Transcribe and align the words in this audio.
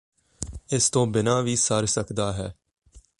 ਇਸ 0.73 0.89
ਤੋਂ 0.89 1.05
ਬਿਨਾ 1.07 1.39
ਵੀ 1.41 1.55
ਸਰ 1.55 1.85
ਸਕਦਾ 1.85 2.31
ਹੈ 2.33 2.53